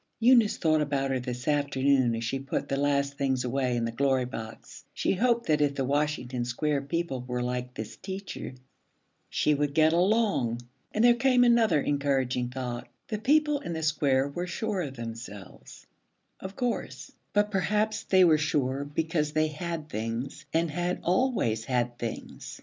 Eunice 0.19 0.57
thought 0.57 0.81
about 0.81 1.11
her 1.11 1.19
this 1.19 1.47
afternoon 1.47 2.15
as 2.15 2.23
she 2.23 2.39
put 2.39 2.67
the 2.69 2.75
last 2.75 3.19
things 3.19 3.43
away 3.45 3.75
in 3.75 3.85
the 3.85 3.91
Glory 3.91 4.25
Box. 4.25 4.83
She 4.95 5.13
hoped 5.13 5.45
that, 5.45 5.61
if 5.61 5.75
the 5.75 5.85
Washington 5.85 6.43
Square 6.43 6.81
people 6.85 7.21
were 7.21 7.43
like 7.43 7.75
this 7.75 7.97
teacher, 7.97 8.55
she 9.29 9.53
would 9.53 9.75
get 9.75 9.93
along. 9.93 10.63
And 10.91 11.03
there 11.03 11.13
came 11.13 11.43
another 11.43 11.79
encouraging 11.79 12.49
thought. 12.49 12.87
The 13.09 13.19
people 13.19 13.59
in 13.59 13.73
the 13.73 13.83
Square 13.83 14.29
were 14.29 14.47
sure 14.47 14.81
of 14.81 14.95
themselves 14.95 15.85
of 16.39 16.55
course, 16.55 17.11
but 17.31 17.51
perhaps 17.51 18.01
they 18.03 18.23
were 18.23 18.39
sure 18.39 18.83
because 18.83 19.33
they 19.33 19.49
had 19.49 19.87
things 19.87 20.47
and 20.51 20.71
had 20.71 20.99
always 21.03 21.65
had 21.65 21.99
things. 21.99 22.59